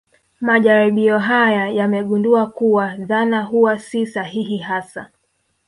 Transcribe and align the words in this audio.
Majaribio 0.41 1.19
haya 1.19 1.69
yamegundua 1.69 2.47
kuwa 2.47 2.95
dhana 2.95 3.43
huwa 3.43 3.79
si 3.79 4.07
sahihi 4.07 4.57
hasa 4.57 5.09